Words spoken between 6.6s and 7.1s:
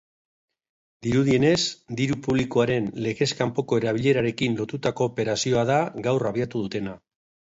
dutena.